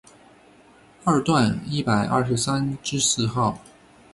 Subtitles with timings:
[1.03, 3.59] 二段一百二十三之四号